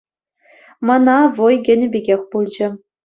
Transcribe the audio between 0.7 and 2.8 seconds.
Мана вӑй кӗнӗ пекех пулчӗ.